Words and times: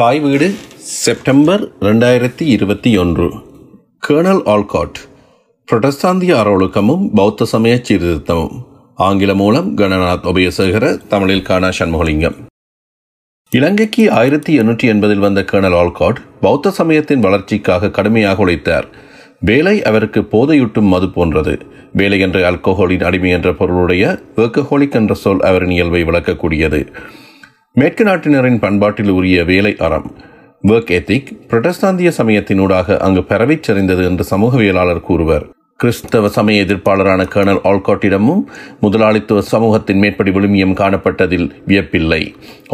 தாய் 0.00 0.20
வீடு 0.20 0.54
செப்டம்பர் 0.76 1.68
ரெண்டாயிரத்தி 1.80 2.40
இருபத்தி 2.40 2.96
ஒன்று. 2.96 3.32
கேர்னல் 4.08 4.40
ஆல்காட் 4.46 4.94
புரட்டஸ்தாந்திய 5.72 6.34
அறவொழுக்கமும் 6.42 7.10
பௌத்த 7.14 7.44
சமய 7.44 7.80
சீர்திருத்தமும். 7.82 8.54
ஆங்கில 8.94 9.34
மூலம் 9.34 9.76
கணநாத் 9.76 10.24
உபயசேகர 10.24 11.06
தமிழில் 11.08 11.42
காணா 11.42 11.68
சண்முகலிங்கம். 11.78 12.36
இலங்கைக்கு 13.50 14.10
ஆயிரத்தி 14.10 14.58
எண்ணூற்றி 14.58 14.84
எண்பதில் 14.84 15.18
வந்த 15.18 15.44
கேர்னல் 15.52 15.78
ஆல்காட் 15.82 16.16
பௌத்த 16.40 16.70
சமயத்தின் 16.70 17.20
வளர்ச்சிக்காக 17.20 17.90
கடுமையாக 17.90 18.42
உழைத்தார். 18.42 18.88
வேலை 19.40 19.82
அவருக்கு 19.82 20.20
போதையூட்டும் 20.20 20.88
மது 20.94 21.10
போன்றது. 21.10 21.66
வேலை 21.92 22.18
என்ற 22.18 22.50
அல்கோஹோலின் 22.50 23.04
அடிமை 23.04 23.30
என்ற 23.30 23.54
பொருளுடைய 23.54 24.18
வேக்கஹோலிக் 24.36 24.92
என்ற 24.92 25.14
சொல் 25.14 25.40
அவரின் 25.40 25.70
இயல்பை 25.70 26.04
விளக்கக்கூடியது. 26.04 26.92
மேற்கு 27.74 28.04
நாட்டினரின் 28.04 28.60
பண்பாட்டில் 28.60 29.08
உரிய 29.08 29.44
வேலை 29.44 29.76
அறம் 29.78 30.06
ஒர்க் 30.62 30.90
எத்திக் 30.90 31.28
புரட்டஸ்தாந்திய 31.48 32.10
சமயத்தினூடாக 32.16 32.98
அங்கு 32.98 33.24
பரவிச் 33.24 33.70
செறிந்தது 33.70 34.04
என்று 34.04 34.24
சமூகவியலாளர் 34.30 35.00
கூறுவர். 35.00 35.50
கிறிஸ்தவ 35.82 36.28
சமய 36.28 36.64
எதிர்ப்பாளரான 36.64 37.22
கர்னல் 37.34 37.60
ஆல்காட்டிடமும் 37.68 38.40
முதலாளித்துவ 38.80 39.42
சமூகத்தின் 39.50 40.00
மேற்படி 40.02 40.30
விழுமியம் 40.30 40.74
காணப்பட்டதில் 40.80 41.46
வியப்பில்லை. 41.66 42.20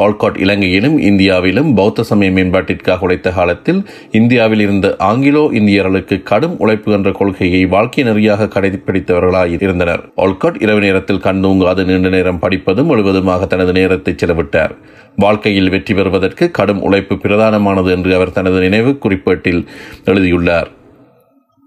ஆல்காட் 0.05 0.38
இலங்கையிலும் 0.45 0.96
இந்தியாவிலும் 0.98 1.74
பௌத்த 1.74 2.02
சமய 2.02 2.30
மேம்பாட்டிற்காக 2.30 3.06
உழைத்த 3.06 3.30
காலத்தில் 3.30 3.80
இந்தியாவில் 4.10 4.60
இருந்த 4.60 4.88
ஆங்கிலோ 4.98 5.45
இந்தியர்களுக்கு 5.60 6.23
கடும் 6.23 6.56
உழைப்பு 6.59 6.92
என்ற 6.92 7.12
கொள்கையை 7.12 7.66
வாழ்க்கை 7.66 8.05
நெறியாக 8.05 8.48
கடைபிடித்தவர்களாய் 8.55 9.54
இருந்தனர். 9.59 10.02
ஆல்காட் 10.16 10.59
இரவு 10.60 10.80
நேரத்தில் 10.80 11.24
கண்தூங்காது 11.29 11.84
நீண்ட 11.84 12.09
நேரம் 12.09 12.38
படிப்பதும் 12.38 12.87
முழுவதுமாக 12.87 13.46
தனது 13.46 13.73
நேரத்தை 13.73 14.15
செலவிட்டார். 14.15 14.74
வாழ்க்கையில் 15.16 15.70
வெற்றி 15.70 15.95
பெறுவதற்கு 15.95 16.51
கடும் 16.51 16.82
உழைப்பு 16.82 17.15
பிரதானமானது 17.15 17.91
என்று 17.91 18.15
அவர் 18.15 18.32
தனது 18.32 18.60
நினைவு 18.60 18.98
குறிப்பேட்டில் 19.04 19.62
எழுதியுள்ளார். 20.04 20.70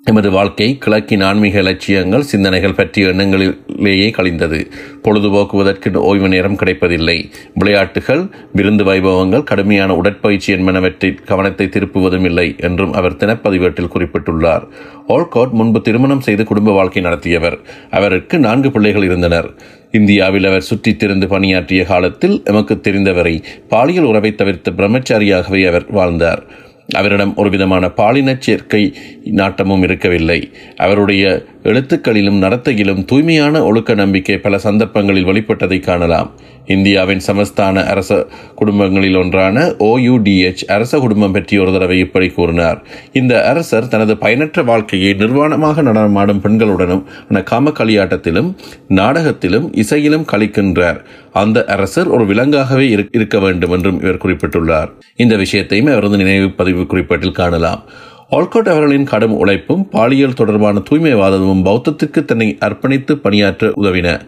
எமது 0.04 0.32
வாழ்க்கை 0.32 0.78
கிழக்கின் 0.78 1.22
ஆன்மீக 1.22 1.60
இலட்சியங்கள் 1.60 2.22
சிந்தனைகள் 2.22 2.74
பற்றிய 2.74 3.08
எண்ணங்களிலேயே 3.08 4.12
கழிந்தது. 4.12 4.68
பொழுதுபோக்குவதற்கு 5.04 5.96
ஓய்வு 5.96 6.28
நேரம் 6.28 6.56
கிடைப்பதில்லை. 6.56 7.30
விளையாட்டுகள் 7.54 8.28
விருந்து 8.54 8.84
வைபவங்கள் 8.84 9.44
கடுமையான 9.44 9.96
உடற்பயிற்சி 9.96 10.54
என்பனவற்றில் 10.54 11.24
கவனத்தை 11.26 11.68
திருப்புவதும் 11.68 12.26
இல்லை 12.26 12.56
என்றும் 12.58 12.94
அவர் 12.94 13.16
தினப்பதிவேட்டில் 13.16 13.90
குறிப்பிட்டுள்ளார். 13.96 14.68
ஓல்கோட் 15.08 15.52
முன்பு 15.52 15.82
திருமணம் 15.82 16.22
செய்து 16.22 16.44
குடும்ப 16.44 16.72
வாழ்க்கை 16.72 17.02
நடத்தியவர். 17.02 17.60
அவருக்கு 17.90 18.40
நான்கு 18.40 18.72
பிள்ளைகள் 18.72 19.04
இருந்தனர். 19.04 19.54
இந்தியாவில் 19.92 20.46
அவர் 20.46 20.62
சுற்றித் 20.62 21.04
திருந்து 21.04 21.28
பணியாற்றிய 21.28 21.84
காலத்தில் 21.84 22.42
எமக்கு 22.44 22.80
தெரிந்தவரை 22.80 23.44
பாலியல் 23.70 24.04
உறவை 24.04 24.36
தவிர்த்த 24.36 24.72
பிரம்மச்சாரியாகவே 24.72 25.68
அவர் 25.68 25.92
வாழ்ந்தார். 25.92 26.68
அவரிடம் 26.96 27.36
ஒருவிதமான 27.36 27.90
பாலின 27.90 28.36
சேர்க்கை 28.40 28.94
நாட்டமும் 29.26 29.82
இருக்கவில்லை. 29.82 30.52
அவருடைய 30.76 31.46
எழுத்துக்களிலும் 31.64 32.42
நடத்தையிலும் 32.42 33.06
தூய்மையான 33.06 33.64
ஒழுக்க 33.64 33.94
நம்பிக்கை 33.94 34.38
பல 34.38 34.58
சந்தர்ப்பங்களில் 34.58 35.26
வெளிப்பட்டதை 35.26 35.80
காணலாம். 35.80 36.32
இந்தியாவின் 36.66 37.22
சமஸ்தான 37.28 37.86
அரச 37.86 38.28
குடும்பங்களில் 38.56 39.16
ஒன்றான 39.16 39.66
ஓயுடிஎச் 39.80 40.66
அரச 40.68 41.00
குடும்பம் 41.00 41.32
பற்றி 41.32 41.58
ஒரு 41.58 41.72
தடவை 41.72 42.00
இப்படி 42.00 42.28
கூறினார். 42.28 42.84
இந்த 43.14 43.44
அரசர் 43.46 43.88
தனது 43.88 44.18
பயனற்ற 44.18 44.64
வாழ்க்கையை 44.64 45.14
நிர்வாணமாக 45.14 45.82
நடனமாடும் 45.82 46.42
பெண்களுடனும் 46.42 47.44
காம 47.44 47.70
களியாட்டத்திலும் 47.70 48.56
நாடகத்திலும் 48.88 49.74
இசையிலும் 49.74 50.26
கழிக்கின்றார் 50.32 51.04
அந்த 51.34 51.66
அரசர் 51.66 52.08
ஒரு 52.08 52.26
விலங்காகவே 52.26 53.10
இருக்க 53.12 53.40
வேண்டும் 53.40 53.72
என்றும் 53.72 54.02
இவர் 54.02 54.18
குறிப்பிட்டுள்ளார். 54.18 54.90
இந்த 55.16 55.36
விஷயத்தையும் 55.36 55.88
அவரது 55.88 56.18
நினைவு 56.18 56.52
பதிவு 56.52 56.82
குறிப்பேட்டில் 56.82 57.32
காணலாம். 57.32 57.84
ஆல்கோட் 58.32 58.70
அவர்களின் 58.70 59.04
கடும் 59.04 59.38
உழைப்பும் 59.38 59.90
பாலியல் 59.90 60.34
தொடர்பான 60.34 60.82
தூய்மைவாதமும் 60.90 61.64
பௌத்தத்திற்கு 61.64 62.26
தன்னை 62.26 62.58
அர்ப்பணித்து 62.66 63.14
பணியாற்ற 63.14 63.72
உதவின. 63.76 64.20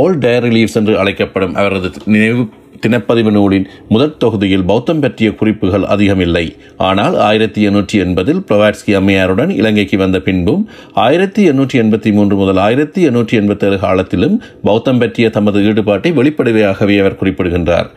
ஓல் 0.00 0.18
டயரி 0.22 0.50
லீவ்ஸ் 0.54 0.76
என்று 0.80 0.92
அழைக்கப்படும் 1.00 1.56
அவரது 1.60 1.88
நினைவு 2.14 2.42
தினப்பதிவு 2.84 3.30
நூலின் 3.34 3.66
முதற் 3.88 4.16
தொகுதியில் 4.22 4.64
பௌத்தம் 4.70 5.02
பற்றிய 5.02 5.28
குறிப்புகள் 5.40 5.84
அதிகமில்லை 5.84 6.44
ஆனால் 6.88 7.14
ஆயிரத்தி 7.26 7.60
எண்ணூற்றி 7.68 7.96
எண்பதில் 8.04 8.42
பிரவாட்ஸ்கி 8.48 8.92
அம்மையாருடன் 8.98 9.52
இலங்கைக்கு 9.60 9.98
வந்த 10.02 10.18
பின்பும் 10.26 10.62
ஆயிரத்தி 11.04 11.42
எண்ணூற்றி 11.50 11.78
எண்பத்தி 11.82 12.12
மூன்று 12.12 12.36
முதல் 12.36 12.60
ஆயிரத்தி 12.66 13.02
எண்ணூற்றி 13.08 13.36
எண்பத்தேழு 13.40 13.78
காலத்திலும் 13.86 14.36
பௌத்தம் 14.62 15.00
பற்றிய 15.04 15.28
தமது 15.30 15.60
ஈடுபாட்டை 15.70 16.12
வெளிப்படையாகவே 16.12 16.98
அவர் 16.98 17.20
குறிப்பிடுகின்றார். 17.22 17.90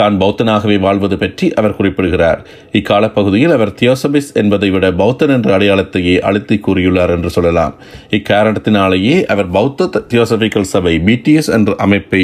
தான் 0.00 0.18
பௌத்தனாகவே 0.22 0.76
வாழ்வது 0.86 1.16
பற்றி 1.22 1.46
அவர் 1.60 1.76
குறிப்பிடுகிறார். 1.78 2.40
இக்கால 2.78 3.04
பகுதியில் 3.16 3.54
அவர் 3.56 3.76
தியோசபிஸ் 3.80 4.30
என்பதை 4.42 4.70
விட 4.74 4.92
பௌத்தன் 5.00 5.34
என்ற 5.36 5.48
அடையாளத்தையே 5.58 6.16
அழுத்தி 6.30 6.58
கூறியுள்ளார் 6.66 7.14
என்று 7.16 7.32
சொல்லலாம். 7.36 7.74
இக்காரணத்தினாலேயே 8.18 9.16
அவர் 9.34 9.50
பௌத்த 9.58 10.04
தியோசபிக்கல் 10.12 10.70
சபை 10.74 10.94
பிடிஎஸ் 11.08 11.50
என்ற 11.58 11.74
அமைப்பை 11.86 12.22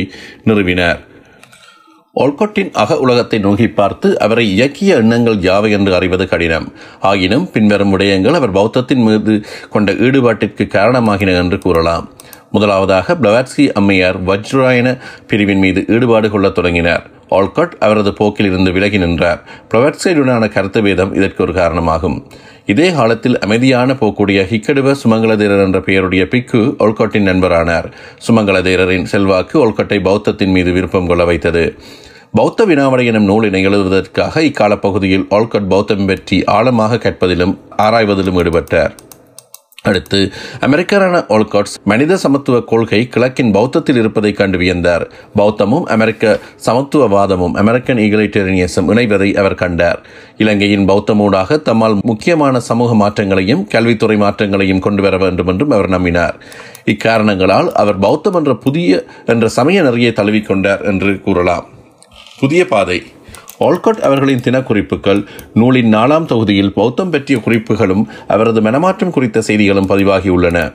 நிறுவினார். 0.51 1.01
ஒல்கொட்டின் 2.23 2.69
அக 2.83 2.97
உலகத்தை 3.05 3.39
நோக்கி 3.45 3.67
பார்த்து 3.79 4.09
அவரை 4.25 4.45
இயக்கிய 4.51 4.91
எண்ணங்கள் 5.03 5.39
யாவை 5.47 5.71
என்று 5.77 5.93
அறிவது 5.99 6.25
கடினம். 6.33 6.67
ஆயினும் 7.11 7.47
பின்வரும் 7.55 7.93
விடயங்கள் 7.95 8.39
அவர் 8.39 8.57
பௌத்தத்தின் 8.59 9.03
மீது 9.07 9.35
கொண்ட 9.71 9.93
ஈடுபாட்டிற்கு 10.07 10.67
காரணமாகின 10.77 11.35
என்று 11.43 11.59
கூறலாம். 11.65 12.07
முதலாவதாக 12.55 13.15
பிளவாட்ஸ்கி 13.15 13.65
அம்மையார் 13.73 14.19
வஜ்ராயன 14.25 14.89
பிரிவின் 15.27 15.59
மீது 15.59 15.81
ஈடுபாடு 15.89 16.31
கொள்ளத் 16.31 16.55
தொடங்கினார். 16.55 17.05
ஆல்கட் 17.31 17.73
அவரது 17.81 18.13
போக்கில் 18.13 18.47
இருந்து 18.47 18.73
விலகி 18.73 18.99
நின்றார். 18.99 19.41
பிளவாட்ஸ்கையுடனான 19.71 20.49
கருத்து 20.49 20.83
வேதம் 20.83 21.15
இதற்கு 21.15 21.43
ஒரு 21.43 21.53
காரணமாகும். 21.53 22.27
இதே 22.67 22.93
காலத்தில் 22.93 23.39
அமைதியான 23.39 23.93
போக்குடைய 23.93 24.41
ஹிக்கடுவ 24.51 24.95
சுமங்கலதேரர் 25.05 25.65
என்ற 25.65 25.81
பெயருடைய 25.81 26.29
பிக்கு 26.29 26.61
ஒல்கட்டின் 26.79 27.29
நண்பரானார். 27.31 27.89
சுமங்கலதேரரின் 28.27 29.05
செல்வாக்கு 29.05 29.57
ஒல்கட்டை 29.67 29.99
பௌத்தத்தின் 30.09 30.55
மீது 30.57 30.73
விருப்பம் 30.73 31.07
கொள்ள 31.07 31.25
வைத்தது. 31.25 31.65
பௌத்த 32.33 32.67
வினாவடை 32.67 33.05
எனும் 33.05 33.29
நூலினை 33.29 33.63
எழுதுவதற்காக 33.63 34.43
இக்கால 34.43 34.77
பகுதியில் 34.77 35.27
ஆல்கட் 35.31 35.69
பௌத்தம் 35.69 36.07
பற்றி 36.07 36.45
ஆழமாக 36.45 36.99
கற்பதிலும் 36.99 37.59
ஆராய்வதிலும் 37.79 38.39
ஈடுபட்டார். 38.43 38.95
அடுத்து 39.89 40.19
அமெரிக்கரான 40.61 41.17
ஓல்காட்ஸ் 41.29 41.75
மனித 41.85 42.17
சமத்துவ 42.17 42.61
கொள்கை 42.61 43.09
கிழக்கின் 43.09 43.51
பௌத்தத்தில் 43.55 43.97
இருப்பதை 43.97 44.33
கண்டு 44.33 44.59
வியந்தார். 44.59 45.05
பௌத்தமும் 45.37 45.83
அமெரிக்க 45.83 46.41
சமத்துவவாதமும் 46.67 47.53
அமெரிக்கன் 47.53 47.97
ஈகலைட்டேரியனிசம் 47.97 48.89
இணைவதை 48.89 49.37
அவர் 49.37 49.55
கண்டார். 49.55 49.99
இலங்கையின் 50.37 50.89
பௌத்தமூடாக 50.89 51.59
தம்மால் 51.69 51.97
முக்கியமான 52.01 52.61
சமூக 52.61 52.95
மாற்றங்களையும் 52.95 53.67
கல்வித்துறை 53.67 54.17
மாற்றங்களையும் 54.17 54.79
கொண்டு 54.79 55.03
வர 55.03 55.17
வேண்டும் 55.17 55.47
என்றும் 55.47 55.71
அவர் 55.71 55.91
நம்பினார். 55.91 56.39
இக்காரணங்களால் 56.85 57.73
அவர் 57.73 57.99
பௌத்தம் 57.99 58.35
என்ற 58.35 58.55
புதிய 58.55 59.05
என்ற 59.27 59.49
சமய 59.49 59.83
நெறியை 59.83 60.13
தழுவிக்கொண்டார் 60.17 60.85
என்று 60.85 61.21
கூறலாம். 61.21 61.69
புதிய 62.39 62.65
பாதை. 62.65 63.03
ஆல்கட் 63.59 64.01
அவர்களின் 64.01 64.45
தினக்குறிப்புகள் 64.45 65.25
நூலின் 65.55 65.95
நாலாம் 65.95 66.25
தொகுதியில் 66.25 66.73
பௌத்தம் 66.73 67.11
பற்றிய 67.11 67.41
குறிப்புகளும் 67.41 68.09
அவரது 68.29 68.61
மனமாற்றம் 68.61 69.11
குறித்த 69.11 69.41
செய்திகளும் 69.41 69.89
பதிவாகியுள்ளன. 69.89 70.75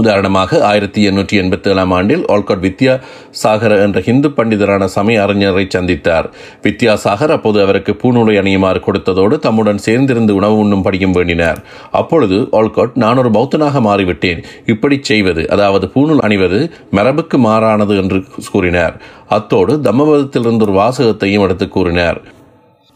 உதாரணமாக 0.00 0.58
ஆயிரத்தி 0.70 1.00
எண்ணூற்றி 1.08 1.36
எண்பத்தி 1.42 1.68
ஏழாம் 1.72 1.92
ஆண்டில் 1.98 2.24
ஆல்காட் 2.34 2.64
வித்யாசாகர் 2.66 3.74
என்ற 3.84 4.00
ஹிந்து 4.00 4.28
பண்டிதரான 4.28 4.84
சமய 4.96 5.22
அறிஞரை 5.24 5.64
சந்தித்தார். 5.76 6.26
வித்யாசாகர் 6.66 7.34
அப்போது 7.36 7.60
அவருக்கு 7.62 7.94
பூநூலை 8.02 8.34
அணியுமாறு 8.42 8.82
கொடுத்ததோடு 8.88 9.38
தம்முடன் 9.46 9.82
சேர்ந்திருந்து 9.86 10.30
உணவு 10.30 10.56
உண்ணும் 10.56 10.84
படியும் 10.88 11.16
வேண்டினார். 11.18 11.60
அப்பொழுது 11.90 12.38
ஆல்காட் 12.60 13.00
நான் 13.04 13.20
ஒரு 13.24 13.32
பௌத்தனாக 13.38 13.80
மாறிவிட்டேன். 13.88 14.42
இப்படி 14.74 14.98
செய்வது 15.02 15.44
அதாவது 15.56 15.88
பூநூல் 15.94 16.24
அணிவது 16.28 16.60
மரபுக்கு 16.98 17.38
மாறானது 17.48 17.96
என்று 18.02 18.20
கூறினார். 18.52 18.96
அத்தோடு 19.38 19.74
தம்மபதத்திலிருந்து 19.88 20.66
ஒரு 20.68 20.76
வாசகத்தையும் 20.82 21.46
எடுத்து 21.48 21.68
கூறினார். 21.68 22.20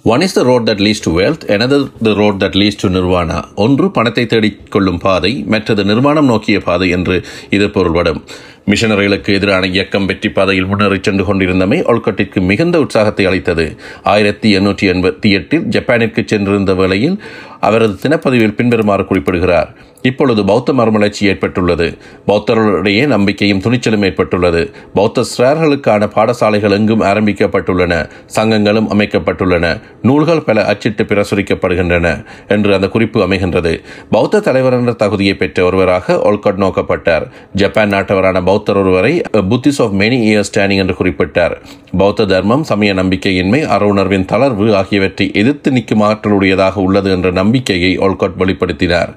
One 0.02 0.20
is 0.20 0.34
the 0.34 0.42
road 0.42 0.68
that 0.68 0.82
leads 0.84 1.02
to 1.04 1.10
wealth 1.18 1.42
another 1.54 1.82
the 2.02 2.12
road 2.14 2.36
that 2.42 2.54
leads 2.60 2.78
to 2.80 2.88
nirvana 2.88 3.44
ஒன்று 3.54 3.90
பணத்தை 3.90 4.24
தேடிக்கொள்ளும் 4.24 5.00
பாதை 5.00 5.32
மற்றது 5.46 5.84
நிர்வாணம் 5.84 6.24
நோக்கிய 6.24 6.60
பாதை 6.60 6.88
என்று 6.90 7.16
இது 7.50 7.70
பொருள்படும். 7.70 8.22
மிஷனரிகளுக்கு 8.66 9.32
எதிரான 9.32 9.66
இயக்கம் 9.66 10.06
வெற்றி 10.06 10.30
பாதையில் 10.30 10.66
முன்னேறி 10.66 10.98
சென்று 11.02 11.24
கொண்டிருந்தமை 11.24 11.78
ஒல்கட்டிற்கு 11.84 12.40
மிகுந்த 12.40 12.80
உற்சாகத்தை 12.80 13.26
அளித்தது. 13.26 13.76
ஆயிரத்தி 14.02 14.58
எண்ணூற்றி 14.58 14.88
எண்பத்தி 14.94 15.30
எட்டில் 15.30 15.64
ஜப்பானிற்கு 15.64 16.22
சென்றிருந்த 16.26 16.74
வேளையில் 16.74 17.22
அவரது 17.60 17.96
தினப்பதிவில் 18.02 18.54
பின்வருமாறு 18.54 19.04
குறிப்பிடுகிறார். 19.04 19.74
இப்பொழுது 20.02 20.44
பௌத்த 20.44 20.72
மறுமலர்ச்சி 20.72 21.26
ஏற்பட்டுள்ளது. 21.26 21.98
பௌத்தர்களுடைய 22.26 23.06
நம்பிக்கையும் 23.06 23.60
துணிச்சலும் 23.60 24.04
ஏற்பட்டுள்ளது. 24.04 24.70
பௌத்த 24.94 25.24
சிறார்களுக்கான 25.38 26.08
பாடசாலைகள் 26.14 26.70
எங்கும் 26.70 27.00
ஆரம்பிக்கப்பட்டுள்ளன. 27.00 28.08
சங்கங்களும் 28.36 28.88
அமைக்கப்பட்டுள்ளன. 28.94 29.80
நூல்கள் 30.02 30.42
பல 30.42 30.64
அச்சிட்டு 30.64 31.04
பிரசுரிக்கப்படுகின்றன 31.04 32.24
என்று 32.48 32.74
அந்த 32.74 32.88
குறிப்பு 32.88 33.28
அமைகின்றது. 33.28 33.80
பௌத்த 34.10 34.40
தலைவர் 34.40 34.72
என்ற 34.72 34.92
தகுதியை 34.92 35.34
பெற்ற 35.34 35.64
ஒருவராக 35.64 36.14
ஒல்கட் 36.14 36.60
நோக்கப்பட்டார். 36.64 37.26
ஜப்பான் 37.54 37.90
நாட்டவரான 37.90 38.44
பௌத்த 38.44 38.58
பௌத்தர் 38.60 38.78
ஒருவரை 38.80 39.12
Buddhist 39.50 39.78
of 39.78 39.94
many 40.00 40.16
year 40.28 40.48
standing 40.48 40.80
என்று 40.82 40.94
குறிப்பிட்டார். 40.98 41.54
பௌத்த 41.98 42.26
தர்மம் 42.32 42.64
சமய 42.70 42.94
நம்பிக்கையின்மை 42.94 43.60
அறவுணர்வின் 43.76 44.26
தளர்வு 44.32 44.66
ஆகியவற்றை 44.80 45.26
எதிர்த்து 45.34 45.70
நிற்கும் 45.70 46.02
ஆற்றலுடையதாக 46.02 46.82
உள்ளது 46.86 47.10
என்ற 47.10 47.30
நம்பிக்கையை 47.30 47.98
ஓல்காட் 47.98 48.38
வெளிப்படுத்தினார். 48.38 49.12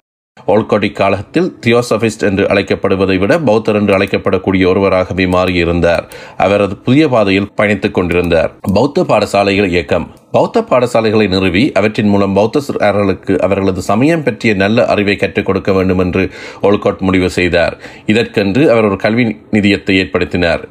ஓல்காட் 0.48 0.92
காலத்தில் 0.92 1.57
தியோசபிஸ்ட் 1.66 2.19
என்று 2.19 2.45
அழைக்கப்படுவதை 2.48 3.18
விட 3.18 3.38
பௌத்தர் 3.38 3.75
என்று 3.75 3.98
அழைக்கப்படக்கூடிய 3.98 4.68
ஒருவராகவே 4.68 5.25
மாறியிருந்தார். 5.25 6.10
அவரது 6.38 6.78
புதிய 6.78 7.07
பாதையில் 7.07 7.51
பயணித்துக் 7.57 7.92
கொண்டிருந்தார். 7.92 8.56
பௌத்த 8.74 9.04
பாடசாலைகள் 9.04 9.68
இயக்கம். 9.68 10.12
பௌத்த 10.31 10.62
பாடசாலைகளை 10.62 11.28
நிறுவி 11.28 11.72
அவற்றின் 11.72 12.07
மூலம் 12.07 12.36
பௌத்தர்களுக்கு 12.36 13.38
அவர்களது 13.38 13.81
சமயம் 13.81 14.24
பற்றிய 14.24 14.54
நல்ல 14.54 14.86
அறிவை 14.86 15.16
கற்றுக் 15.16 15.45
கொடுக்க 15.45 15.74
வேண்டும் 15.74 16.00
என்று 16.00 16.30
ஓல்கோட் 16.62 17.00
முடிவு 17.00 17.30
செய்தார். 17.30 17.78
இதற்கென்று 18.06 18.72
அவர் 18.72 18.86
ஒரு 18.86 18.98
கல்வி 18.98 19.38
நிதியத்தை 19.51 19.98
ஏற்படுத்தினார். 20.04 20.63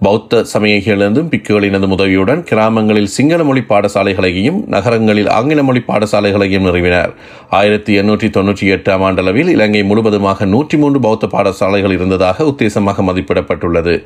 பௌத்த 0.00 0.44
சமயங்களிலிருந்தும் 0.52 1.30
பிக்குகளினது 1.32 1.86
உதவியுடன் 1.88 2.42
கிராமங்களில் 2.42 3.06
சிங்கள 3.06 3.44
மொழி 3.44 3.60
பாடசாலைகளையும் 3.60 4.66
நகரங்களில் 4.66 5.28
ஆங்கில 5.28 5.62
மொழி 5.62 5.82
பாடசாலைகளையும் 5.86 6.62
நிறுவினர். 6.62 7.12
ஆயிரத்தி 7.50 8.00
எண்ணூற்றி 8.00 8.28
தொன்னூற்றி 8.30 8.66
எட்டாம் 8.74 9.04
ஆண்டளவில் 9.06 9.48
இலங்கை 9.48 9.82
முழுவதுமாக 9.82 10.44
நூற்றி 10.44 10.78
மூன்று 10.78 11.00
பௌத்த 11.00 11.26
பாடசாலைகள் 11.26 11.92
இருந்ததாக 11.92 12.44
உத்தேசமாக 12.44 13.02
மதிப்பிடப்பட்டுள்ளது. 13.02 14.02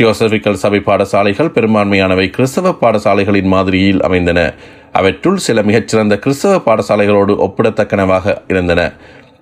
தியோசபிக்கல் 0.00 0.60
சபை 0.64 0.82
பாடசாலைகள் 0.86 1.54
பெரும்பான்மையானவை 1.54 2.30
கிறிஸ்தவ 2.30 2.76
பாடசாலைகளின் 2.80 3.52
மாதிரியில் 3.54 4.02
அமைந்தன. 4.02 4.54
அவற்றுள் 4.92 5.36
சில 5.36 5.62
மிகச்சிறந்த 5.62 6.18
கிறிஸ்தவ 6.18 6.60
பாடசாலைகளோடு 6.66 7.34
ஒப்பிடத்தக்கனவாக 7.46 8.36
இருந்தன. 8.48 8.92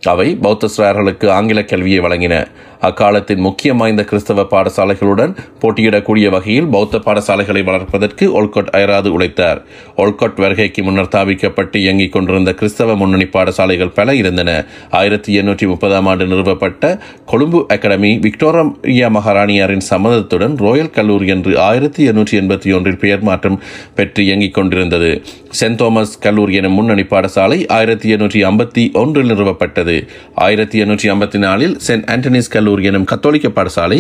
அவை 0.03 0.35
பௌத்த 0.35 0.69
சிறார்களுக்கு 0.77 1.31
ஆங்கில 1.31 1.65
கல்வியை 1.65 2.01
வழங்கின. 2.01 2.47
அக்காலத்தின் 2.81 3.41
முக்கியம் 3.41 3.77
வாய்ந்த 3.77 4.05
கிறிஸ்தவ 4.05 4.47
பாடசாலைகளுடன் 4.51 5.37
போட்டியிடக்கூடிய 5.61 6.29
வகையில் 6.29 6.67
பௌத்த 6.67 6.99
பாடசாலைகளை 6.99 7.65
வளர்ப்பதற்கு 7.65 8.43
ஒல்கொட் 8.43 8.71
அயராது 8.71 9.13
உழைத்தார். 9.13 9.63
ஒல்கொட் 9.97 10.37
வருகைக்கு 10.37 10.83
முன்னர் 10.83 11.09
தாவிக்கப்பட்டு 11.09 11.77
இயங்கிக் 11.77 12.13
கொண்டிருந்த 12.13 12.53
கிறிஸ்தவ 12.53 12.97
முன்னணி 12.97 13.25
பாடசாலைகள் 13.25 13.93
பல 13.95 14.15
இருந்தன. 14.15 14.67
ஆயிரத்தி 14.91 15.41
எண்ணூற்றி 15.41 15.67
முப்பதாம் 15.67 16.07
ஆண்டு 16.07 16.27
நிறுவப்பட்ட 16.27 17.01
கொழும்பு 17.25 17.67
அகாடமி 17.69 18.19
விக்டோரியா 18.19 19.09
மகாராணியாரின் 19.09 19.87
சம்மதத்துடன் 19.91 20.57
ரோயல் 20.57 20.91
கல்லூரி 20.91 21.27
என்று 21.27 21.59
ஆயிரத்தி 21.59 22.09
எண்ணூற்றி 22.09 22.39
எண்பத்தி 22.41 22.75
ஒன்றில் 22.77 22.99
பெயர் 22.99 23.21
மாற்றம் 23.21 23.61
பெற்று 23.95 24.25
இயங்கிக் 24.25 24.55
கொண்டிருந்தது. 24.55 25.23
சென்ட் 25.61 25.81
தோமஸ் 25.81 26.19
கல்லூரி 26.21 26.55
என 26.55 26.69
முன்னணி 26.69 27.03
பாடசாலை 27.03 27.69
ஆயிரத்தி 27.69 28.15
எண்ணூற்றி 28.15 28.41
ஐம்பத்தி 28.51 28.93
ஒன்றில் 28.93 29.31
நிறுவப்பட்டது. 29.31 30.07
ஆயிரத்தி 30.35 30.83
எண்ணூற்றி 30.83 31.11
ஐம்பத்தி 31.13 31.39
நாலில் 31.39 31.77
சென்ட் 31.87 32.07
ஆண்டனிஸ் 32.15 32.49
கல்லூரி 32.49 32.65
கல்லூரி 32.67 32.89
எனும் 32.91 33.09
கத்தோலிக்க 33.11 33.49
பாடசாலை 33.57 33.99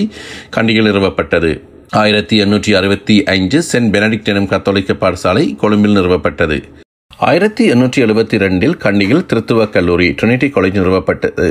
கண்டியில் 0.54 0.86
நிறுவப்பட்டது. 0.88 1.50
ஆயிரத்தி 2.00 2.36
எண்ணூற்றி 2.42 2.72
அறுபத்தி 2.78 3.16
ஐந்து 3.34 3.58
சென்ட் 3.72 3.90
பெனடிக்ட் 3.94 4.30
எனும் 4.32 4.48
கத்தோலிக்க 4.52 4.92
பாடசாலை 5.02 5.44
கொழும்பில் 5.56 5.96
நிறுவப்பட்டது. 5.98 6.56
ஆயிரத்தி 7.28 7.64
எண்ணூற்றி 7.72 8.00
எழுபத்தி 8.06 8.36
ரெண்டில் 8.44 8.74
கண்டியில் 8.84 9.26
திருத்துவ 9.32 9.68
கல்லூரி 9.76 10.08
ட்ரினிட்டி 10.20 10.48
காலேஜ் 10.54 10.78
நிறுவப்பட்டது. 10.80 11.46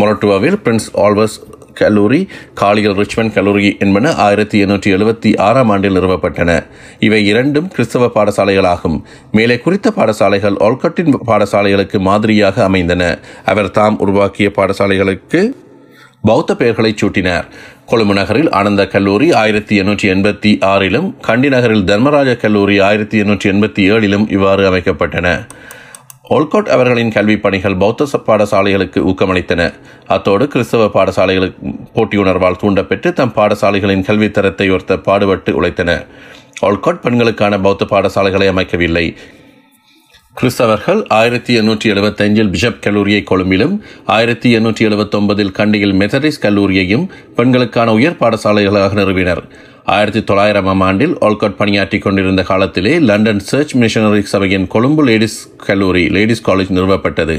மொரட்டுவாவில் 0.00 0.58
பிரின்ஸ் 0.64 0.88
ஆல்வர்ஸ் 1.04 1.38
கல்லூரி 1.80 2.20
காலியல் 2.60 2.96
ரிச்மண்ட் 3.00 3.34
கல்லூரி 3.34 3.68
என்பன 3.84 4.12
ஆயிரத்தி 4.26 4.56
எண்ணூற்றி 4.64 4.90
எழுபத்தி 4.96 5.30
ஆறாம் 5.46 5.70
ஆண்டில் 5.74 5.96
நிறுவப்பட்டன. 5.98 6.50
இவை 7.06 7.20
இரண்டும் 7.26 7.68
கிறிஸ்தவ 7.68 8.10
பாடசாலைகளாகும். 8.16 8.98
மேலே 9.38 9.56
குறித்த 9.66 9.92
பாடசாலைகள் 9.98 10.58
ஒல்கட்டின் 10.68 11.16
பாடசாலைகளுக்கு 11.30 12.00
மாதிரியாக 12.08 12.64
அமைந்தன. 12.64 13.18
அவர் 13.52 13.70
தாம் 13.70 13.98
உருவாக்கிய 14.06 14.50
பாடசாலைகளுக்கு 14.58 15.42
பௌத்த 16.22 16.56
பெயர்களைச் 16.56 17.04
சூட்டினார். 17.04 17.44
கொழும்பு 17.86 18.14
நகரில் 18.14 18.50
ஆனந்த 18.50 18.86
கல்லூரி 18.86 19.32
ஆயிரத்தி 19.32 19.80
எண்ணூற்றி 19.80 20.10
எண்பத்தி 20.10 20.58
ஆறிலும் 20.60 21.20
கண்டி 21.20 21.48
நகரில் 21.48 21.84
தர்மராஜ 21.84 22.36
கல்லூரி 22.36 22.80
ஆயிரத்தி 22.80 23.22
எண்ணூற்றி 23.22 23.50
எண்பத்தி 23.54 23.90
ஏழிலும் 23.90 24.32
இவ்வாறு 24.32 24.70
அமைக்கப்பட்டன. 24.70 25.46
ஒல்கோட் 26.30 26.68
அவர்களின் 26.68 27.10
கல்விப் 27.10 27.42
பணிகள் 27.42 27.76
பௌத்த 27.76 28.06
பாடசாலைகளுக்கு 28.26 29.00
ஊக்கமளித்தன. 29.00 29.72
அத்தோடு 30.06 30.48
கிறிஸ்தவ 30.48 30.84
பாடசாலைகளுக்கு 30.84 31.54
போட்டியுணர்வால் 31.94 32.56
தூண்டப்பெற்று 32.62 33.12
தம் 33.12 33.32
பாடசாலைகளின் 33.36 34.04
கல்வித் 34.04 34.34
தரத்தை 34.34 34.70
ஒருத்த 34.70 34.96
பாடுபட்டு 34.96 35.62
உழைத்தன 35.62 36.06
ஓல்காட் 36.62 37.00
பெண்களுக்கான 37.00 37.60
பௌத்த 37.60 37.86
பாடசாலைகளை 37.90 38.48
அமைக்கவில்லை. 38.48 39.16
கிறிஸ்தவர்கள் 40.36 41.00
ஆயிரத்தி 41.08 41.52
எண்ணூற்றி 41.60 41.86
எழுபத்தஞ்சில் 41.92 42.50
பிஷப் 42.50 42.82
கல்லூரியை 42.82 43.22
கொழும்பிலும் 43.22 43.72
ஆயிரத்தி 44.16 44.48
எண்ணூற்றி 44.56 44.82
எழுபத்தொன்பதில் 44.88 45.50
கண்டியில் 45.50 45.94
மெத்தடிஸ் 46.00 46.38
கல்லூரியையும் 46.42 47.06
பெண்களுக்கான 47.36 47.92
உயர் 47.92 48.18
பாடசாலைகளாக 48.20 48.98
நிறுவினர். 49.00 49.42
ஆயிரத்தி 49.94 50.20
தொள்ளாயிரமாம் 50.20 50.82
ஆண்டில் 50.86 51.12
ஆல்காட் 51.26 51.54
பணியாற்றி 51.58 51.98
கொண்டிருந்த 51.98 52.42
காலத்திலே 52.42 52.90
லண்டன் 52.98 53.40
சர்ச் 53.50 53.72
மிஷனரி 53.74 54.22
சபையின் 54.32 54.66
கொழும்பு 54.66 55.02
லேடிஸ் 55.04 55.38
கல்லூரி 55.66 56.08
லேடிஸ் 56.08 56.50
காலேஜ் 56.50 56.72
நிறுவப்பட்டது. 56.78 57.36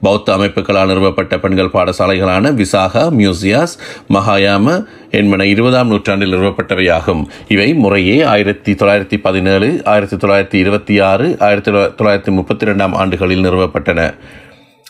பௌத்த 0.00 0.34
அமைப்புகளால் 0.36 0.90
நிறுவப்பட்ட 0.92 1.38
பெண்கள் 1.38 1.72
பாடசாலைகளான 1.76 2.52
விசாகா 2.60 3.04
மியூசியாஸ் 3.18 3.76
மகாயாம 4.16 4.84
என்பன 5.10 5.46
இருபதாம் 5.46 5.88
நூற்றாண்டில் 5.88 6.34
நிறுவப்பட்டவையாகும். 6.34 7.24
இவை 7.48 7.74
முறையே 7.74 8.22
ஆயிரத்தி 8.34 8.72
தொள்ளாயிரத்தி 8.72 9.18
பதினேழு 9.26 9.82
ஆயிரத்தி 9.84 10.16
தொள்ளாயிரத்தி 10.16 10.54
இருபத்தி 10.54 11.00
ஆறு 11.12 11.36
ஆயிரத்தி 11.40 11.70
தொள்ளாயிரத்தி 11.70 12.34
முப்பத்தி 12.40 12.66
ரெண்டாம் 12.66 12.96
ஆண்டுகளில் 13.04 13.46
நிறுவப்பட்டன. 13.48 14.12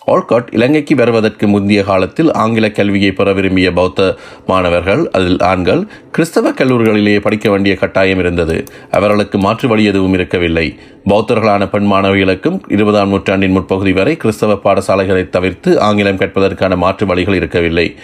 ஆல்காட் 0.06 0.46
இலங்கைக்கு 0.50 0.96
வருவதற்கு 0.96 1.48
முந்தைய 1.48 1.82
காலத்தில் 1.82 2.32
ஆங்கில 2.32 2.70
கல்வியை 2.70 3.12
பெற 3.12 3.32
விரும்பிய 3.32 3.72
பௌத்த 3.72 4.16
மாணவர்கள் 4.46 5.10
அதில் 5.10 5.40
ஆண்கள் 5.40 5.86
கிறிஸ்தவ 6.10 6.50
கல்லூரிகளிலேயே 6.50 7.20
படிக்க 7.20 7.50
வேண்டிய 7.50 7.76
கட்டாயம் 7.76 8.18
இருந்தது. 8.18 8.64
அவர்களுக்கு 8.90 9.38
மாற்று 9.38 9.68
வழி 9.68 9.84
எதுவும் 9.84 10.12
இருக்கவில்லை. 10.12 10.78
பௌத்தர்களான 11.08 11.68
பெண் 11.68 11.92
மாணவிகளுக்கும் 11.92 12.60
இருபதாம் 12.68 13.08
நூற்றாண்டின் 13.08 13.50
முற்பகுதி 13.50 13.92
வரை 13.92 14.16
கிறிஸ்தவ 14.16 14.52
பாடசாலைகளை 14.52 15.28
தவிர்த்து 15.28 15.80
ஆங்கிலம் 15.80 16.16
கற்பதற்கான 16.16 16.76
மாற்று 16.76 17.06
வழிகள் 17.06 17.34
இருக்கவில்லை. 17.34 17.96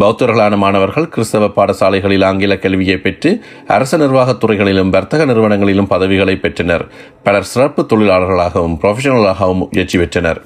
பௌத்தர்களான 0.00 0.56
மாணவர்கள் 0.56 1.08
கிறிஸ்தவ 1.08 1.46
பாடசாலைகளில் 1.46 2.24
ஆங்கில 2.24 2.58
கல்வியை 2.58 2.96
பெற்று 2.96 3.44
அரச 3.66 3.96
நிர்வாகத் 3.96 4.40
துறைகளிலும் 4.40 4.90
வர்த்தக 4.90 5.24
நிறுவனங்களிலும் 5.24 5.86
பதவிகளை 5.86 6.36
பெற்றனர். 6.36 6.86
பலர் 7.22 7.44
சிறப்பு 7.44 7.86
தொழிலாளர்களாகவும் 7.92 8.78
ப்ரொஃபஷனலாகவும் 8.82 9.68
முயற்சி 9.72 9.98
பெற்றனர். 9.98 10.42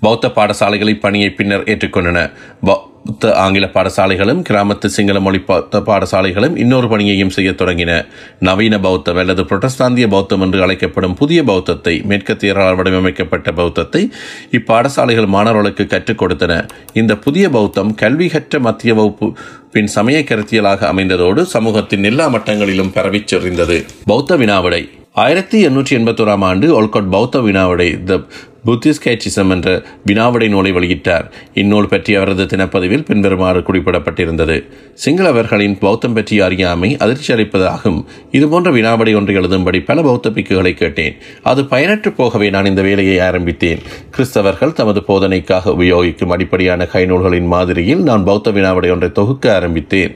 பௌத்த 0.00 0.28
பாடசாலைகளை 0.28 1.00
பணியை 1.00 1.30
பின்னர் 1.30 1.64
ஏற்றுக்கொண்டன 1.64 2.32
பௌத்த 2.60 3.34
ஆங்கில 3.34 3.66
பாடசாலைகளும் 3.74 4.40
கிராமத்து 4.48 4.86
சிங்கள 4.86 5.20
மொழி 5.20 5.38
பௌத்த 5.38 5.80
பாடசாலைகளும் 5.80 6.56
இன்னொரு 6.56 6.88
பணியையும் 6.88 7.30
செய்ய 7.30 7.50
தொடங்கின. 7.50 8.06
நவீன 8.38 8.80
பௌத்தம் 8.80 9.16
அல்லது 9.16 9.42
புரட்டஸ்தாந்திய 9.42 10.08
பௌத்தம் 10.08 10.40
என்று 10.40 10.62
அழைக்கப்படும் 10.62 11.14
புதிய 11.14 11.42
பௌத்தத்தை 11.42 11.94
மேற்கத்தியரால் 12.08 12.76
வடிவமைக்கப்பட்ட 12.76 13.52
பௌத்தத்தை 13.52 14.10
இப்பாடசாலைகள் 14.50 15.26
மாணவர்களுக்கு 15.26 15.86
கற்றுக் 15.86 16.22
கொடுத்தன. 16.22 16.68
இந்த 16.92 17.16
புதிய 17.16 17.48
பௌத்தம் 17.48 17.94
கல்வி 17.94 18.28
கற்ற 18.28 18.58
மத்திய 18.58 18.94
வகுப்பு 18.94 19.32
பின் 19.72 19.86
சமய 19.86 20.20
கருத்தியலாக 20.20 20.86
அமைந்ததோடு 20.92 21.42
சமூகத்தின் 21.42 22.04
எல்லா 22.04 22.28
மட்டங்களிலும் 22.28 22.92
பரவிச் 22.92 23.26
செறிந்தது. 23.26 23.84
பௌத்த 24.06 24.36
வினாவிடை. 24.36 24.88
ஆயிரத்தி 25.12 25.66
எண்ணூற்றி 25.66 25.90
எண்பத்தோராம் 25.90 26.44
ஆண்டு 26.44 26.82
ஒல்கோட் 26.82 27.08
பௌத்த 27.10 27.38
வினாவிடை 27.38 28.04
த 28.04 28.20
புத்திஸ் 28.66 29.02
கேச்சிசம் 29.04 29.50
என்ற 29.50 29.82
வினாவிடை 30.06 30.48
நூலை 30.48 30.72
வெளியிட்டார். 30.72 31.26
இந்நூல் 31.54 31.88
பற்றி 31.88 32.14
அவரது 32.14 32.44
தினப்பதிவில் 32.44 33.04
பின்வருமாறு 33.04 33.60
குறிப்பிடப்பட்டிருந்தது. 33.60 34.64
சிங்களவர்களின் 35.04 35.78
பௌத்தம் 35.78 36.14
பற்றிய 36.14 36.44
அறியாமை 36.44 36.96
அதிர்ச்சி 36.96 37.34
அளிப்பதாகும். 37.34 38.04
இதுபோன்ற 38.30 38.70
வினாவிடை 38.70 39.14
ஒன்று 39.14 39.40
எழுதும்படி 39.40 39.84
பல 39.84 40.02
பௌத்த 40.02 40.30
பிக்குகளை 40.30 40.74
கேட்டேன். 40.74 41.16
அது 41.42 41.62
பயனற்று 41.62 42.12
போகவே 42.16 42.50
நான் 42.50 42.64
இந்த 42.64 42.82
வேலையை 42.82 43.18
ஆரம்பித்தேன். 43.18 43.78
கிறிஸ்தவர்கள் 44.16 44.72
தமது 44.72 45.02
போதனைக்காக 45.08 45.74
உபயோகிக்கும் 45.78 46.30
அடிப்படையான 46.30 46.86
கைநூல்களின் 46.86 47.46
மாதிரியில் 47.46 48.02
நான் 48.02 48.24
பௌத்த 48.24 48.50
வினாவிடை 48.50 48.90
ஒன்றை 48.90 49.12
தொகுக்க 49.12 49.54
ஆரம்பித்தேன். 49.54 50.14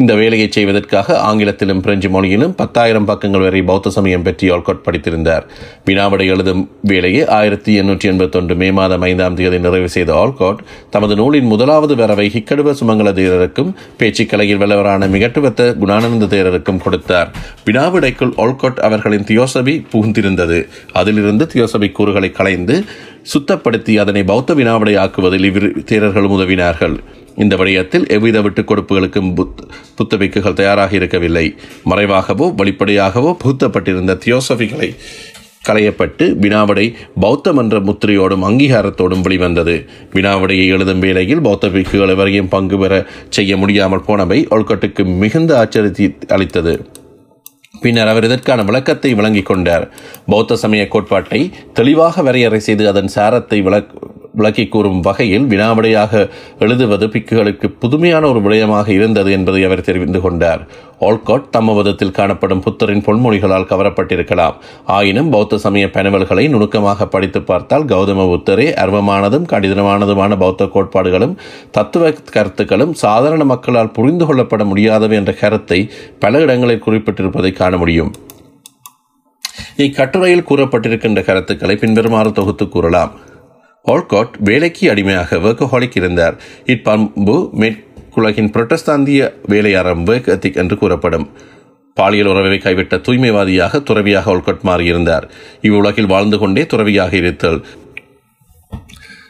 இந்த 0.00 0.12
வேலையை 0.20 0.46
செய்வதற்காக 0.54 1.16
ஆங்கிலத்திலும் 1.26 1.80
பிரெஞ்சு 1.84 2.08
மொழியிலும் 2.14 2.54
பத்தாயிரம் 2.60 3.06
பக்கங்கள் 3.10 3.44
வரை 3.46 3.60
பௌத்த 3.68 3.92
சமயம் 3.96 4.24
பற்றி 4.26 4.46
ஆல்கோட் 4.54 4.82
படித்திருந்தார். 4.86 5.44
வினாவிடை 5.88 6.26
எழுதும் 6.34 6.62
வேலையை 6.90 7.22
ஆயிரத்தி 7.36 7.72
எண்ணூற்றி 7.80 8.08
எண்பத்தொன்று 8.12 8.54
மே 8.62 8.68
மாதம் 8.78 9.04
ஐந்தாம் 9.08 9.38
தேதி 9.40 9.58
நிறைவு 9.66 9.88
செய்த 9.96 10.12
ஆல்கோட் 10.22 10.60
தமது 10.94 11.16
நூலின் 11.20 11.50
முதலாவது 11.52 11.96
வரவை 12.02 12.26
ஹிக்கடுவ 12.36 12.74
சுமங்கல 12.80 13.12
தேரருக்கும் 13.20 13.70
பேச்சுக்கலையில் 14.02 14.62
வல்லவரான 14.64 15.10
மிகட்டுவத்த 15.14 15.70
குணானந்த 15.82 16.30
தேரருக்கும் 16.34 16.82
கொடுத்தார். 16.86 17.30
வினாவிடைக்குள் 17.68 18.36
ஆல்கோட் 18.44 18.84
அவர்களின் 18.88 19.28
தியோசபி 19.32 19.76
புகுந்திருந்தது. 19.94 20.60
அதிலிருந்து 20.92 21.46
தியோசபி 21.54 21.90
கூறுகளை 21.92 22.32
களைந்து 22.40 22.78
சுத்தப்படுத்தி 23.34 23.94
அதனை 24.04 24.24
பௌத்த 24.32 24.54
வினாவிடை 24.54 24.96
ஆக்குவதில் 25.04 25.46
இவ்விரு 25.50 25.70
தேரர்களும் 25.90 26.34
உதவினார்கள். 26.38 26.96
இந்த 27.36 27.56
விடயத்தில் 27.56 28.08
எவ்வித 28.08 28.42
விட்டுக் 28.42 28.70
கொடுப்புகளுக்கும் 28.70 29.30
புத் 29.34 29.62
புத்தபிக்குகள் 29.98 30.52
தயாராக 30.52 30.94
இருக்கவில்லை. 30.94 31.54
மறைவாகவோ 31.90 32.54
வெளிப்படையாகவோ 32.54 33.36
புகுத்தப்பட்டிருந்த 33.44 34.18
தியோசபிகளை 34.24 34.96
களையப்பட்டு 35.68 36.24
வினாவிடை 36.36 36.94
பௌத்தம் 37.20 37.56
என்ற 37.56 37.78
முத்திரையோடும் 37.80 38.44
அங்கீகாரத்தோடும் 38.48 39.20
வெளிவந்தது. 39.20 39.84
வினாவிடையை 40.12 40.66
எழுதும் 40.66 40.98
வேளையில் 40.98 41.40
பௌத்த 41.40 41.68
பிக்குகள் 41.68 42.12
எவரையும் 42.16 42.48
பங்கு 42.48 42.78
பெற 42.78 43.06
செய்ய 43.28 43.56
முடியாமல் 43.56 44.04
போனவை 44.04 44.46
ஒல்கட்டுக்கு 44.50 45.04
மிகுந்த 45.04 45.52
ஆச்சரியத்தை 45.62 46.26
அளித்தது. 46.28 46.86
பின்னர் 47.80 48.08
அவர் 48.08 48.24
இதற்கான 48.24 48.62
விளக்கத்தை 48.62 49.14
வழங்கிக் 49.14 49.46
கொண்டார். 49.46 49.90
பௌத்த 50.26 50.56
சமய 50.56 50.88
கோட்பாட்டை 50.88 51.50
தெளிவாக 51.72 52.22
வரையறை 52.22 52.60
செய்து 52.60 52.88
அதன் 52.88 53.10
சாரத்தை 53.14 53.62
விளக் 53.62 54.13
விளக்கி 54.34 54.66
கூறும் 54.66 55.00
வகையில் 55.00 55.46
வினாவிடையாக 55.46 56.30
எழுதுவது 56.58 57.06
பிக்குகளுக்கு 57.06 57.66
புதுமையான 57.78 58.28
ஒரு 58.28 58.40
விடயமாக 58.40 58.88
இருந்தது 58.88 59.32
என்பதை 59.32 59.64
அவர் 59.64 59.80
தெரிவித்து 59.80 60.20
கொண்டார். 60.20 60.62
ஆல்காட் 61.00 61.48
தம்மவதத்தில் 61.56 62.10
காணப்படும் 62.10 62.60
புத்தரின் 62.60 63.04
பொன்மொழிகளால் 63.06 63.68
கவரப்பட்டிருக்கலாம். 63.70 64.56
ஆயினும் 64.84 65.30
பௌத்த 65.30 65.58
சமய 65.58 65.86
பனவல்களை 65.90 66.48
நுணுக்கமாக 66.48 67.06
படித்து 67.06 67.42
பார்த்தால் 67.42 67.84
கௌதம 67.84 68.26
புத்தரே 68.32 68.68
அர்வமானதும் 68.84 69.48
கடினமானதுமான 69.52 70.36
பௌத்த 70.36 70.68
கோட்பாடுகளும் 70.74 71.34
தத்துவ 71.70 72.12
கருத்துக்களும் 72.36 72.92
சாதாரண 72.92 73.44
மக்களால் 73.44 73.90
புரிந்து 73.90 74.26
கொள்ளப்பட 74.26 74.64
முடியாதவை 74.64 75.16
என்ற 75.16 75.32
கருத்தை 75.32 75.90
பல 76.18 76.40
இடங்களில் 76.40 76.84
குறிப்பிட்டிருப்பதை 76.86 77.52
காண 77.52 77.76
முடியும். 77.76 78.12
இக்கட்டுரையில் 79.76 80.48
கூறப்பட்டிருக்கின்ற 80.48 81.20
கருத்துக்களை 81.24 81.76
பின்வருமாறு 81.76 82.32
தொகுத்து 82.32 82.68
கூறலாம். 82.68 83.12
ஆல்காட் 83.88 84.34
வேலைக்கு 84.38 84.90
அடிமையாக 84.90 85.36
வேர்க்கஹாலிக் 85.36 85.94
இருந்தார். 85.94 86.40
இப்பண்பு 86.66 87.50
மேற்குலகின் 87.60 88.50
புரட்டஸ்தாந்திய 88.54 89.32
வேலையாரம் 89.48 90.04
வேர்க் 90.04 90.26
எத்திக் 90.26 90.56
என்று 90.56 90.78
கூறப்படும். 90.78 91.28
பாலியல் 91.94 92.26
உறவை 92.26 92.58
கைவிட்ட 92.58 93.00
தூய்மைவாதியாக 93.00 93.82
துறவியாக 93.82 94.34
ஆல்காட் 94.34 94.64
மாறியிருந்தார். 94.64 95.22
இவ்வுலகில் 95.60 96.06
வாழ்ந்து 96.06 96.38
கொண்டே 96.38 96.66
துறவியாக 96.66 97.16
இருத்தல் 97.16 97.64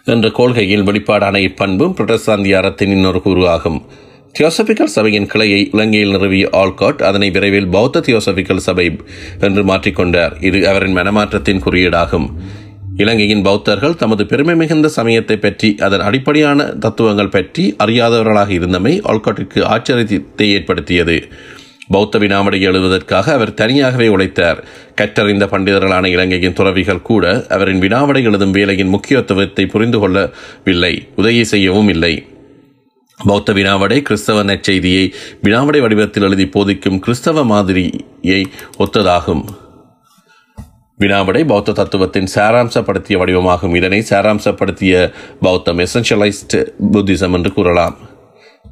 என்ற 0.05 0.31
கொள்கையில் 0.31 0.83
வெளிப்பாடான 0.83 1.37
இப்பண்பும் 1.37 1.95
புரட்டஸ்தாந்திய 1.97 2.53
அறத்தின் 2.53 2.91
இன்னொரு 2.91 3.23
கூறு 3.23 3.49
ஆகும். 3.49 3.83
தியோசபிக்கல் 4.39 4.95
சபையின் 4.97 5.27
கிளையை 5.27 5.71
இலங்கையில் 5.73 6.11
நிறுவிய 6.11 6.49
ஆல்காட் 6.53 7.03
அதனை 7.03 7.31
விரைவில் 7.31 7.69
பௌத்த 7.69 8.01
தியோசபிக்கல் 8.01 8.57
சபை 8.57 8.97
என்று 9.41 9.65
மாற்றிக்கொண்டார். 9.65 10.45
இது 10.45 10.69
அவரின் 10.69 10.97
மனமாற்றத்தின் 10.97 11.59
குறியீடாகும். 11.59 12.33
இலங்கையின் 13.03 13.43
பௌத்தர்கள் 13.43 13.97
தமது 13.97 14.27
பெருமை 14.27 14.55
மிகுந்த 14.57 14.89
சமயத்தை 14.89 15.37
பற்றி 15.37 15.69
அதன் 15.87 16.01
அடிப்படையான 16.01 16.65
தத்துவங்கள் 16.65 17.29
பற்றி 17.29 17.65
அறியாதவர்களாக 17.85 18.51
இருந்தமை 18.59 18.93
ஆல்காட்டிற்கு 19.13 19.61
ஆச்சரியத்தை 19.75 20.47
ஏற்படுத்தியது. 20.57 21.17
பௌத்த 21.89 22.19
வினாமடை 22.19 22.59
எழுதுவதற்காக 22.69 23.33
அவர் 23.33 23.55
தனியாகவே 23.55 24.07
உழைத்தார். 24.09 24.61
கற்றறிந்த 24.95 25.47
பண்டிதர்களான 25.47 26.05
இலங்கையின் 26.07 26.53
துறவிகள் 26.53 27.03
கூட 27.03 27.45
அவரின் 27.49 27.83
வினாவடை 27.83 28.23
எழுதும் 28.23 28.51
வேலையின் 28.51 28.89
முக்கியத்துவத்தை 28.89 29.67
புரிந்து 29.67 29.99
கொள்ளவில்லை 29.99 30.95
உதவி 31.17 31.45
செய்யவும் 31.45 31.89
இல்லை. 31.89 32.15
பௌத்த 33.19 33.53
வினாவடை 33.53 34.03
கிறிஸ்தவ 34.03 34.45
நற்செய்தியை 34.45 35.05
வினாவடை 35.43 35.81
வடிவத்தில் 35.81 36.23
எழுதி 36.23 36.47
போதிக்கும் 36.47 36.99
கிறிஸ்தவ 36.99 37.45
மாதிரியை 37.45 38.41
ஒத்ததாகும். 38.79 39.45
வினாவிடை 41.01 41.47
பௌத்த 41.47 41.73
தத்துவத்தின் 41.73 42.29
சாராம்சப்படுத்திய 42.35 43.19
வடிவமாகும். 43.21 43.75
இதனை 43.75 44.05
சாராம்சப்படுத்திய 44.11 45.13
பௌத்தம் 45.41 45.79
எசென்ஷியலைஸ்டு 45.79 46.61
புத்திசம் 46.93 47.33
என்று 47.33 47.53
கூறலாம். 47.53 47.97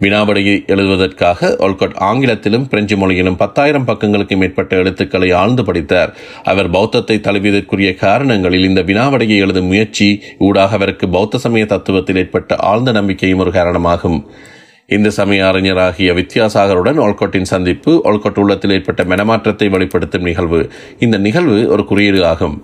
வினாவிடையை 0.01 0.67
எழுதுவதற்காக 0.67 1.57
ஒல்கட் 1.59 1.97
ஆங்கிலத்திலும் 1.97 2.69
பிரெஞ்சு 2.69 2.97
மொழியிலும் 2.97 3.37
பத்தாயிரம் 3.37 3.87
பக்கங்களுக்கு 3.87 4.37
மேற்பட்ட 4.37 4.77
எழுத்துக்களை 4.77 5.31
ஆழ்ந்து 5.31 5.65
படித்தார். 5.65 6.15
அவர் 6.45 6.71
பௌத்தத்தை 6.71 7.17
தழுவியதற்குரிய 7.19 7.95
காரணங்களில் 7.95 8.69
இந்த 8.69 8.83
வினாவிடையை 8.83 9.39
எழுதும் 9.39 9.67
முயற்சி 9.67 10.23
ஊடாக 10.39 10.75
அவருக்கு 10.75 11.09
பௌத்த 11.09 11.39
சமய 11.39 11.65
தத்துவத்தில் 11.65 12.17
ஏற்பட்ட 12.17 12.57
ஆழ்ந்த 12.57 12.93
நம்பிக்கையும் 12.93 13.39
ஒரு 13.39 13.53
காரணமாகும். 13.53 14.31
இந்து 14.93 15.11
சமய 15.11 15.45
அறிஞராகிய 15.45 16.11
வித்யாசாகருடன் 16.19 17.01
ஒல்கொட்டின் 17.05 17.51
சந்திப்பு 17.53 18.01
ஒல்கொட் 18.05 18.39
உள்ளத்தில் 18.39 18.71
ஏற்பட்ட 18.71 19.05
மனமாற்றத்தை 19.05 19.69
வெளிப்படுத்தும் 19.71 20.23
நிகழ்வு. 20.23 20.61
இந்த 20.99 21.17
நிகழ்வு 21.19 21.69
ஒரு 21.69 21.85
குறியீடு 21.85 22.27
ஆகும். 22.27 22.57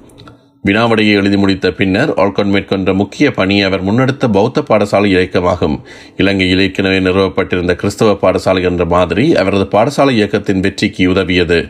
வினாவடையை 0.67 1.13
எழுதி 1.21 1.37
முடித்த 1.37 1.71
பின்னர் 1.71 2.11
ஆல்கான் 2.15 2.51
மேற்கொண்ட 2.55 2.93
முக்கிய 2.93 3.31
பணி 3.31 3.63
அவர் 3.63 3.85
முன்னெடுத்த 3.85 4.29
பௌத்த 4.33 4.65
பாடசாலை 4.71 5.11
இயக்கமாகும். 5.17 5.77
இலங்கையில் 6.17 6.61
ஏற்கனவே 6.61 6.99
நிறுவப்பட்டிருந்த 7.01 7.75
கிறிஸ்தவ 7.75 8.17
பாடசாலை 8.23 8.63
என்ற 8.63 8.85
மாதிரி 8.85 9.37
அவரது 9.37 9.67
பாடசாலை 9.79 10.11
இயக்கத்தின் 10.11 10.61
வெற்றிக்கு 10.61 11.11
உதவியது. 11.11 11.61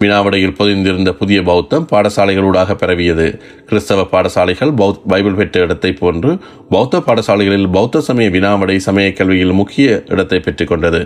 வினாவடையில் 0.00 0.56
பொதிந்திருந்த 0.58 1.12
புதிய 1.12 1.42
பௌத்தம் 1.42 1.86
பாடசாலைகளூடாக 1.92 2.74
பரவியது. 2.74 3.26
கிறிஸ்தவ 3.66 4.02
பாடசாலைகள் 4.12 4.72
பௌத் 4.76 5.00
பைபிள் 5.08 5.34
பெற்ற 5.34 5.60
இடத்தை 5.60 5.92
போன்று 5.92 6.38
பௌத்த 6.70 6.98
பாடசாலைகளில் 6.98 7.70
பௌத்த 7.72 8.00
சமய 8.00 8.30
வினாவடை 8.30 8.76
சமய 8.76 9.12
கல்வியில் 9.12 9.52
முக்கிய 9.52 10.02
இடத்தை 10.06 10.38
பெற்றுக்கொண்டது 10.38 11.00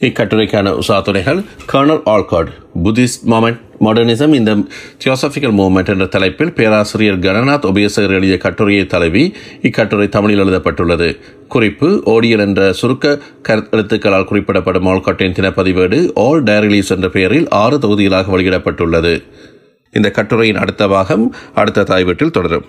இக்கட்டுரைக்கான 0.00 0.68
உசாத்துறைகள் 0.78 1.44
colonel 1.72 2.02
Olcott 2.06 2.50
Buddhist 2.84 3.22
movement 3.26 3.60
modernism 3.84 4.34
இந்த 4.34 4.54
தியோசபிக்கல் 5.04 5.56
மூவ்மெண்ட் 5.60 5.88
என்ற 5.88 6.06
தலைப்பில் 6.06 6.52
பேராசிரியர் 6.52 7.18
கணநாத் 7.18 7.66
உபயசகர் 7.70 8.14
எழுதிய 8.18 8.38
கட்டுரையை 8.38 8.86
தழுவி 8.86 9.34
இக்கட்டுரை 9.62 10.08
தமிழில் 10.08 10.38
எழுதப்பட்டுள்ளது. 10.38 11.16
குறிப்பு 11.48 12.02
ஓடியல் 12.04 12.38
என்ற 12.38 12.72
சுருக்க 12.72 13.18
கருத்தெழுத்துக்களால் 13.48 14.24
குறிப்பிடப்படும் 14.24 14.86
ஆல்காட்டின் 14.86 15.36
தினப்பதிவேடு 15.40 16.10
ஆல் 16.14 16.42
டைரிலீஸ் 16.42 16.90
என்ற 16.90 17.08
பெயரில் 17.08 17.48
ஆறு 17.48 17.78
தொகுதிகளாக 17.78 18.38
வெளியிடப்பட்டுள்ளது. 18.38 19.22
இந்த 19.92 20.10
கட்டுரையின் 20.10 20.56
அடுத்த 20.56 20.88
பாகம் 20.88 21.34
அடுத்த 21.54 21.82
தாய்வீட்டில் 21.82 22.30
தொடரும். 22.30 22.64